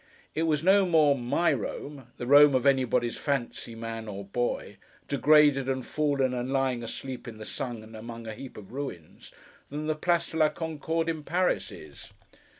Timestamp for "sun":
7.45-7.93